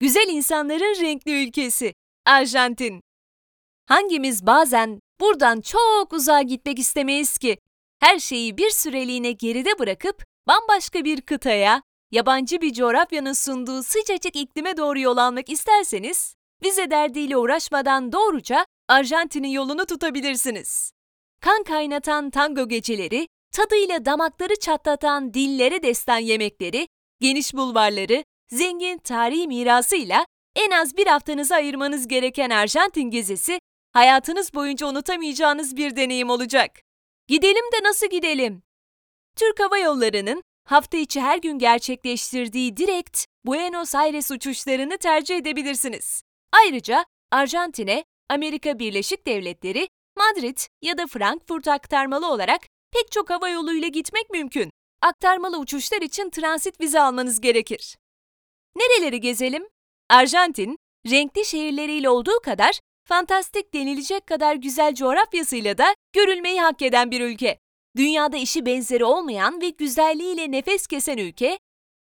güzel 0.00 0.28
insanların 0.28 1.00
renkli 1.00 1.46
ülkesi, 1.46 1.94
Arjantin. 2.26 3.00
Hangimiz 3.86 4.46
bazen 4.46 5.00
buradan 5.20 5.60
çok 5.60 6.12
uzağa 6.12 6.42
gitmek 6.42 6.78
istemeyiz 6.78 7.38
ki? 7.38 7.58
Her 8.00 8.18
şeyi 8.18 8.56
bir 8.56 8.70
süreliğine 8.70 9.32
geride 9.32 9.78
bırakıp 9.78 10.24
bambaşka 10.48 11.04
bir 11.04 11.20
kıtaya, 11.20 11.82
yabancı 12.10 12.60
bir 12.60 12.72
coğrafyanın 12.72 13.32
sunduğu 13.32 13.82
sıcacık 13.82 14.36
iklime 14.36 14.76
doğru 14.76 14.98
yol 14.98 15.16
almak 15.16 15.48
isterseniz, 15.48 16.34
vize 16.64 16.90
derdiyle 16.90 17.36
uğraşmadan 17.36 18.12
doğruca 18.12 18.66
Arjantin'in 18.88 19.48
yolunu 19.48 19.86
tutabilirsiniz. 19.86 20.92
Kan 21.40 21.62
kaynatan 21.62 22.30
tango 22.30 22.68
geceleri, 22.68 23.28
tadıyla 23.52 24.04
damakları 24.04 24.58
çatlatan 24.60 25.34
dillere 25.34 25.82
destan 25.82 26.18
yemekleri, 26.18 26.88
geniş 27.20 27.54
bulvarları, 27.54 28.24
zengin 28.52 28.98
tarihi 28.98 29.48
mirasıyla 29.48 30.26
en 30.56 30.70
az 30.70 30.96
bir 30.96 31.06
haftanızı 31.06 31.54
ayırmanız 31.54 32.08
gereken 32.08 32.50
Arjantin 32.50 33.10
gezisi, 33.10 33.58
hayatınız 33.92 34.54
boyunca 34.54 34.86
unutamayacağınız 34.86 35.76
bir 35.76 35.96
deneyim 35.96 36.30
olacak. 36.30 36.70
Gidelim 37.28 37.64
de 37.72 37.88
nasıl 37.88 38.06
gidelim? 38.06 38.62
Türk 39.36 39.60
Hava 39.60 39.78
Yolları'nın 39.78 40.42
hafta 40.64 40.96
içi 40.96 41.20
her 41.20 41.38
gün 41.38 41.58
gerçekleştirdiği 41.58 42.76
direkt 42.76 43.24
Buenos 43.44 43.94
Aires 43.94 44.30
uçuşlarını 44.30 44.98
tercih 44.98 45.36
edebilirsiniz. 45.36 46.22
Ayrıca 46.52 47.04
Arjantin'e 47.30 48.04
Amerika 48.28 48.78
Birleşik 48.78 49.26
Devletleri, 49.26 49.88
Madrid 50.18 50.58
ya 50.82 50.98
da 50.98 51.06
Frankfurt 51.06 51.68
aktarmalı 51.68 52.32
olarak 52.32 52.60
pek 52.92 53.12
çok 53.12 53.30
hava 53.30 53.48
yoluyla 53.48 53.88
gitmek 53.88 54.30
mümkün. 54.30 54.70
Aktarmalı 55.02 55.58
uçuşlar 55.58 56.02
için 56.02 56.30
transit 56.30 56.80
vize 56.80 57.00
almanız 57.00 57.40
gerekir. 57.40 57.96
Nereleri 58.76 59.20
gezelim? 59.20 59.68
Arjantin, 60.10 60.78
renkli 61.10 61.44
şehirleriyle 61.44 62.10
olduğu 62.10 62.40
kadar 62.44 62.80
fantastik 63.08 63.74
denilecek 63.74 64.26
kadar 64.26 64.54
güzel 64.54 64.94
coğrafyasıyla 64.94 65.78
da 65.78 65.94
görülmeyi 66.12 66.60
hak 66.60 66.82
eden 66.82 67.10
bir 67.10 67.20
ülke. 67.20 67.58
Dünyada 67.96 68.36
işi 68.36 68.66
benzeri 68.66 69.04
olmayan 69.04 69.60
ve 69.60 69.68
güzelliğiyle 69.68 70.50
nefes 70.50 70.86
kesen 70.86 71.18
ülke, 71.18 71.58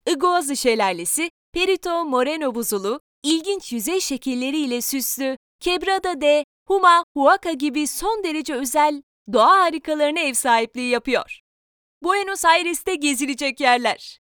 Iguazu 0.06 0.56
Şelalesi, 0.56 1.30
Perito 1.52 2.05
Moreno 2.05 2.55
buzulu, 2.55 3.00
ilginç 3.22 3.72
yüzey 3.72 4.00
şekilleriyle 4.00 4.80
süslü, 4.80 5.36
Quebrada 5.64 6.20
de 6.20 6.44
Huma 6.68 7.05
Huaca 7.16 7.52
gibi 7.52 7.86
son 7.86 8.24
derece 8.24 8.55
özel 8.55 9.02
doğa 9.33 9.61
harikalarına 9.61 10.20
ev 10.20 10.34
sahipliği 10.34 10.91
yapıyor. 10.91 11.41
Buenos 12.02 12.44
Aires'te 12.44 12.94
gezilecek 12.94 13.61
yerler. 13.61 14.21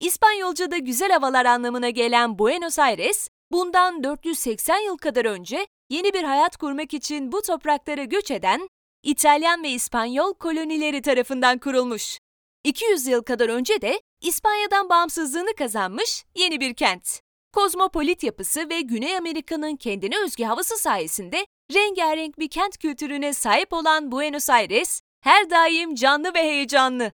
İspanyolca'da 0.00 0.78
güzel 0.78 1.12
havalar 1.12 1.46
anlamına 1.46 1.90
gelen 1.90 2.38
Buenos 2.38 2.78
Aires, 2.78 3.28
bundan 3.52 4.04
480 4.04 4.78
yıl 4.78 4.96
kadar 4.96 5.24
önce 5.24 5.66
yeni 5.90 6.14
bir 6.14 6.24
hayat 6.24 6.56
kurmak 6.56 6.94
için 6.94 7.32
bu 7.32 7.42
topraklara 7.42 8.04
göç 8.04 8.30
eden 8.30 8.68
İtalyan 9.02 9.62
ve 9.62 9.68
İspanyol 9.68 10.34
kolonileri 10.34 11.02
tarafından 11.02 11.58
kurulmuş. 11.58 12.18
200 12.64 13.06
yıl 13.06 13.22
kadar 13.22 13.48
önce 13.48 13.80
de 13.80 14.00
İspanya'dan 14.20 14.88
bağımsızlığını 14.88 15.54
kazanmış 15.54 16.24
yeni 16.34 16.60
bir 16.60 16.74
kent. 16.74 17.20
Kozmopolit 17.52 18.22
yapısı 18.22 18.68
ve 18.68 18.80
Güney 18.80 19.16
Amerika'nın 19.16 19.76
kendine 19.76 20.24
özgü 20.24 20.44
havası 20.44 20.76
sayesinde 20.76 21.46
rengarenk 21.74 22.38
bir 22.38 22.48
kent 22.48 22.78
kültürüne 22.78 23.32
sahip 23.32 23.72
olan 23.72 24.12
Buenos 24.12 24.50
Aires 24.50 25.02
her 25.20 25.50
daim 25.50 25.94
canlı 25.94 26.34
ve 26.34 26.42
heyecanlı. 26.42 27.12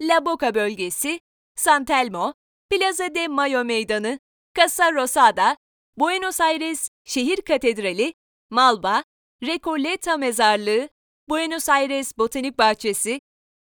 La 0.00 0.26
Boca 0.26 0.54
bölgesi, 0.54 1.20
San 1.56 1.84
Telmo, 1.84 2.34
Plaza 2.70 3.14
de 3.14 3.28
Mayo 3.28 3.64
Meydanı, 3.64 4.18
Casa 4.56 4.92
Rosada, 4.92 5.56
Buenos 5.96 6.40
Aires 6.40 6.88
Şehir 7.04 7.36
Katedrali, 7.42 8.14
Malba, 8.50 9.04
Recoleta 9.42 10.16
Mezarlığı, 10.16 10.88
Buenos 11.28 11.68
Aires 11.68 12.18
Botanik 12.18 12.58
Bahçesi, 12.58 13.20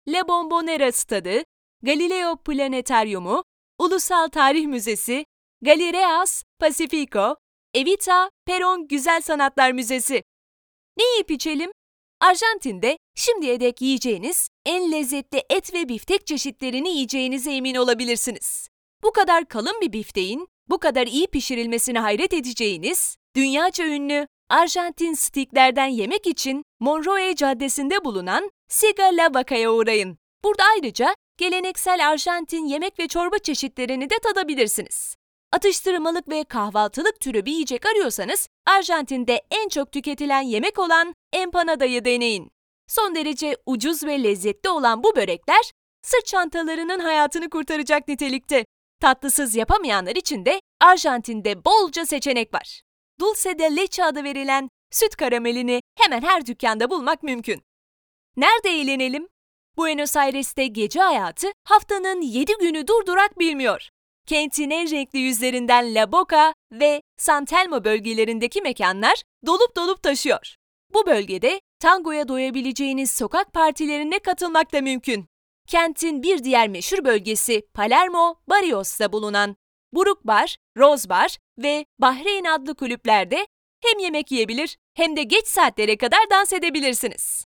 La 0.08 0.28
Bombonera 0.28 0.92
Stadı, 0.92 1.42
Galileo 1.82 2.36
Planetaryumu, 2.36 3.44
Ulusal 3.78 4.28
Tarih 4.28 4.66
Müzesi, 4.66 5.24
Galereas 5.62 6.42
Pacifico, 6.58 7.36
Evita 7.74 8.30
Peron 8.46 8.88
Güzel 8.88 9.20
Sanatlar 9.20 9.72
Müzesi. 9.72 10.22
Ne 10.96 11.04
yiyip 11.04 11.30
içelim? 11.30 11.70
Arjantin'de 12.20 12.98
şimdiye 13.14 13.60
dek 13.60 13.82
yiyeceğiniz 13.82 14.48
en 14.64 14.92
lezzetli 14.92 15.42
et 15.50 15.74
ve 15.74 15.88
biftek 15.88 16.26
çeşitlerini 16.26 16.88
yiyeceğinize 16.88 17.52
emin 17.52 17.74
olabilirsiniz. 17.74 18.68
Bu 19.02 19.12
kadar 19.12 19.48
kalın 19.48 19.80
bir 19.80 19.92
bifteğin 19.92 20.48
bu 20.68 20.78
kadar 20.78 21.06
iyi 21.06 21.26
pişirilmesine 21.26 21.98
hayret 21.98 22.32
edeceğiniz, 22.34 23.16
dünyaca 23.36 23.86
ünlü 23.86 24.26
Arjantin 24.48 25.14
stiklerden 25.14 25.86
yemek 25.86 26.26
için 26.26 26.62
Monroe 26.80 27.34
Caddesi'nde 27.34 28.04
bulunan 28.04 28.50
Siga 28.68 29.04
La 29.04 29.34
Vaca'ya 29.34 29.72
uğrayın. 29.72 30.18
Burada 30.44 30.62
ayrıca 30.74 31.14
geleneksel 31.38 32.08
Arjantin 32.08 32.66
yemek 32.66 32.98
ve 32.98 33.08
çorba 33.08 33.38
çeşitlerini 33.38 34.10
de 34.10 34.14
tadabilirsiniz. 34.22 35.14
Atıştırmalık 35.52 36.28
ve 36.28 36.44
kahvaltılık 36.44 37.20
türü 37.20 37.46
bir 37.46 37.52
yiyecek 37.52 37.86
arıyorsanız 37.86 38.48
Arjantin'de 38.66 39.42
en 39.50 39.68
çok 39.68 39.92
tüketilen 39.92 40.40
yemek 40.40 40.78
olan 40.78 41.14
empanadayı 41.32 42.04
deneyin. 42.04 42.50
Son 42.88 43.14
derece 43.14 43.56
ucuz 43.66 44.04
ve 44.04 44.22
lezzetli 44.22 44.70
olan 44.70 45.02
bu 45.04 45.16
börekler 45.16 45.72
sırt 46.02 46.26
çantalarının 46.26 46.98
hayatını 46.98 47.50
kurtaracak 47.50 48.08
nitelikte. 48.08 48.64
Tatlısız 49.00 49.54
yapamayanlar 49.54 50.16
için 50.16 50.44
de 50.46 50.60
Arjantin'de 50.80 51.64
bolca 51.64 52.06
seçenek 52.06 52.54
var. 52.54 52.80
Dulce 53.20 53.58
de 53.58 53.76
leche 53.76 54.04
adı 54.04 54.24
verilen 54.24 54.68
süt 54.90 55.16
karamelini 55.16 55.80
hemen 55.98 56.22
her 56.22 56.46
dükkanda 56.46 56.90
bulmak 56.90 57.22
mümkün. 57.22 57.62
Nerede 58.36 58.70
eğlenelim? 58.70 59.28
Buenos 59.76 60.16
Aires'te 60.16 60.66
gece 60.66 61.00
hayatı 61.00 61.46
haftanın 61.64 62.20
7 62.20 62.52
günü 62.60 62.86
durdurak 62.86 63.38
bilmiyor. 63.38 63.88
Kentin 64.26 64.70
en 64.70 64.90
renkli 64.90 65.18
yüzlerinden 65.18 65.94
La 65.94 66.12
Boca 66.12 66.54
ve 66.72 67.02
San 67.16 67.44
Telmo 67.44 67.84
bölgelerindeki 67.84 68.62
mekanlar 68.62 69.22
dolup 69.46 69.76
dolup 69.76 70.02
taşıyor. 70.02 70.56
Bu 70.94 71.06
bölgede 71.06 71.60
tangoya 71.80 72.28
doyabileceğiniz 72.28 73.10
sokak 73.10 73.52
partilerine 73.52 74.18
katılmak 74.18 74.72
da 74.72 74.80
mümkün. 74.80 75.26
Kentin 75.68 76.22
bir 76.22 76.44
diğer 76.44 76.68
meşhur 76.68 77.04
bölgesi 77.04 77.62
Palermo, 77.74 78.34
Barrios'ta 78.48 79.12
bulunan 79.12 79.56
Buruk 79.92 80.24
Bar, 80.24 80.56
Rose 80.78 81.08
Bar 81.08 81.36
ve 81.58 81.84
Bahreyn 81.98 82.44
adlı 82.44 82.74
kulüplerde 82.74 83.46
hem 83.82 83.98
yemek 83.98 84.32
yiyebilir 84.32 84.76
hem 84.94 85.16
de 85.16 85.22
geç 85.22 85.46
saatlere 85.46 85.96
kadar 85.96 86.30
dans 86.30 86.52
edebilirsiniz. 86.52 87.44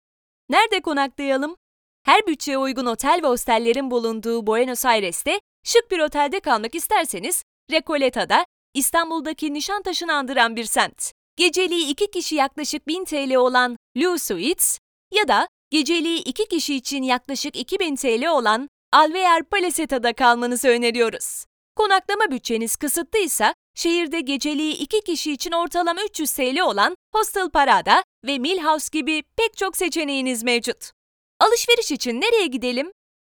Nerede 0.49 0.81
konaklayalım? 0.81 1.55
Her 2.03 2.27
bütçeye 2.27 2.57
uygun 2.57 2.85
otel 2.85 3.19
ve 3.23 3.27
hostellerin 3.27 3.91
bulunduğu 3.91 4.47
Buenos 4.47 4.85
Aires'te 4.85 5.39
şık 5.65 5.91
bir 5.91 5.99
otelde 5.99 6.39
kalmak 6.39 6.75
isterseniz 6.75 7.43
Recoleta'da 7.71 8.45
İstanbul'daki 8.73 9.53
Nişantaşı'nı 9.53 10.13
andıran 10.13 10.55
bir 10.55 10.63
semt. 10.63 11.11
Geceliği 11.37 11.87
iki 11.87 12.11
kişi 12.11 12.35
yaklaşık 12.35 12.87
1000 12.87 13.05
TL 13.05 13.35
olan 13.35 13.77
Blue 13.95 14.19
Suites 14.19 14.79
ya 15.13 15.27
da 15.27 15.47
geceliği 15.71 16.19
iki 16.19 16.47
kişi 16.47 16.75
için 16.75 17.03
yaklaşık 17.03 17.55
2000 17.55 17.95
TL 17.95 18.27
olan 18.27 18.69
Alvear 18.93 19.43
Palacetta'da 19.43 20.13
kalmanızı 20.13 20.67
öneriyoruz. 20.67 21.45
Konaklama 21.75 22.31
bütçeniz 22.31 22.75
kısıtlıysa 22.75 23.53
şehirde 23.75 24.21
geceliği 24.21 24.73
iki 24.73 25.01
kişi 25.01 25.31
için 25.31 25.51
ortalama 25.51 26.03
300 26.03 26.31
TL 26.31 26.59
olan 26.59 26.95
Hostel 27.15 27.49
Parada 27.49 28.03
ve 28.25 28.37
Milhouse 28.37 28.89
gibi 28.91 29.23
pek 29.37 29.57
çok 29.57 29.77
seçeneğiniz 29.77 30.43
mevcut. 30.43 30.91
Alışveriş 31.39 31.91
için 31.91 32.21
nereye 32.21 32.47
gidelim? 32.47 32.91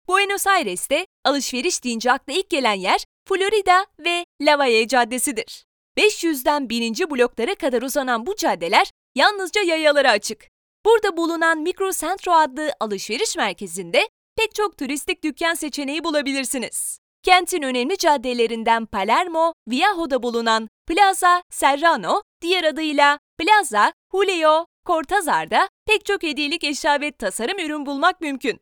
Buenos 0.09 0.47
Aires'te 0.47 1.05
alışveriş 1.25 1.83
deyince 1.83 2.11
akla 2.11 2.33
ilk 2.33 2.49
gelen 2.49 2.73
yer 2.73 3.05
Florida 3.27 3.85
ve 3.99 4.25
Lavalle 4.41 4.87
Caddesi'dir. 4.87 5.65
500'den 5.97 6.69
1000. 6.69 6.93
bloklara 6.93 7.55
kadar 7.55 7.81
uzanan 7.81 8.25
bu 8.25 8.35
caddeler 8.35 8.91
yalnızca 9.15 9.61
yayalara 9.61 10.11
açık. 10.11 10.47
Burada 10.85 11.17
bulunan 11.17 11.59
Micro 11.59 11.91
Centro 11.91 12.31
adlı 12.31 12.73
alışveriş 12.79 13.37
merkezinde 13.37 14.09
pek 14.37 14.55
çok 14.55 14.77
turistik 14.77 15.23
dükkan 15.23 15.53
seçeneği 15.53 16.03
bulabilirsiniz. 16.03 16.99
Kentin 17.23 17.61
önemli 17.61 17.97
caddelerinden 17.97 18.85
Palermo, 18.85 19.53
Viejo'da 19.67 20.23
bulunan 20.23 20.69
Plaza 20.87 21.43
Serrano, 21.49 22.21
diğer 22.41 22.63
adıyla 22.63 23.19
Plaza 23.37 23.93
Julio 24.11 24.65
Cortazar'da 24.85 25.69
pek 25.85 26.05
çok 26.05 26.23
hediyelik 26.23 26.63
eşya 26.63 27.01
ve 27.01 27.11
tasarım 27.11 27.59
ürün 27.59 27.85
bulmak 27.85 28.21
mümkün. 28.21 28.59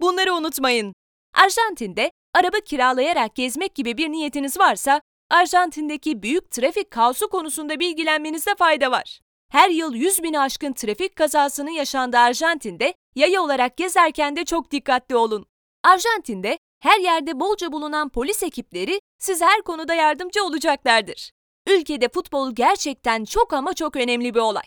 Bunları 0.00 0.34
unutmayın. 0.34 0.94
Arjantin'de 1.34 2.10
araba 2.34 2.60
kiralayarak 2.60 3.34
gezmek 3.34 3.74
gibi 3.74 3.96
bir 3.96 4.08
niyetiniz 4.08 4.58
varsa, 4.58 5.00
Arjantin'deki 5.30 6.22
büyük 6.22 6.50
trafik 6.50 6.90
kaosu 6.90 7.28
konusunda 7.28 7.80
bilgilenmenizde 7.80 8.54
fayda 8.54 8.90
var. 8.90 9.20
Her 9.50 9.70
yıl 9.70 9.94
100 9.94 10.22
bini 10.22 10.40
aşkın 10.40 10.72
trafik 10.72 11.16
kazasının 11.16 11.70
yaşandığı 11.70 12.18
Arjantin'de 12.18 12.94
yaya 13.14 13.42
olarak 13.42 13.76
gezerken 13.76 14.36
de 14.36 14.44
çok 14.44 14.70
dikkatli 14.70 15.16
olun. 15.16 15.46
Arjantin'de 15.82 16.58
her 16.80 17.00
yerde 17.00 17.40
bolca 17.40 17.72
bulunan 17.72 18.08
polis 18.08 18.42
ekipleri 18.42 19.00
size 19.18 19.44
her 19.44 19.62
konuda 19.62 19.94
yardımcı 19.94 20.44
olacaklardır. 20.44 21.30
Ülkede 21.68 22.08
futbol 22.08 22.54
gerçekten 22.54 23.24
çok 23.24 23.52
ama 23.52 23.74
çok 23.74 23.96
önemli 23.96 24.34
bir 24.34 24.40
olay. 24.40 24.66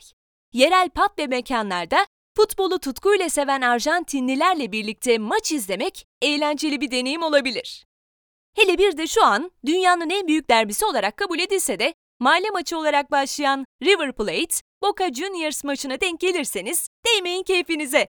Yerel 0.53 0.89
pub 0.89 1.19
ve 1.19 1.27
mekanlarda 1.27 2.05
futbolu 2.37 2.79
tutkuyla 2.79 3.29
seven 3.29 3.61
Arjantinlilerle 3.61 4.71
birlikte 4.71 5.17
maç 5.17 5.51
izlemek 5.51 6.07
eğlenceli 6.21 6.81
bir 6.81 6.91
deneyim 6.91 7.23
olabilir. 7.23 7.85
Hele 8.55 8.77
bir 8.77 8.97
de 8.97 9.07
şu 9.07 9.25
an 9.25 9.51
dünyanın 9.65 10.09
en 10.09 10.27
büyük 10.27 10.49
derbisi 10.49 10.85
olarak 10.85 11.17
kabul 11.17 11.39
edilse 11.39 11.79
de 11.79 11.93
mahalle 12.19 12.49
maçı 12.49 12.77
olarak 12.77 13.11
başlayan 13.11 13.65
River 13.83 14.11
Plate, 14.11 14.55
Boca 14.81 15.13
Juniors 15.13 15.63
maçına 15.63 16.01
denk 16.01 16.19
gelirseniz 16.19 16.89
değmeyin 17.05 17.43
keyfinize. 17.43 18.07